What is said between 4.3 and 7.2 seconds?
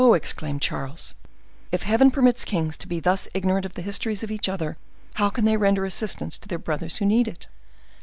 each other, how can they render assistance to their brothers who